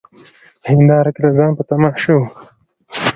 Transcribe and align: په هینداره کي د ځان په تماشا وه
په 0.61 0.67
هینداره 0.73 1.11
کي 1.15 1.21
د 1.25 1.27
ځان 1.37 1.51
په 1.57 1.63
تماشا 1.69 2.13
وه 2.17 2.27